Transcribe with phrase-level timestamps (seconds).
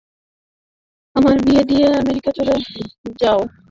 [1.15, 2.53] আমার বিয়ে দিয়ে আমেরিকা চলে
[3.21, 3.39] যাও।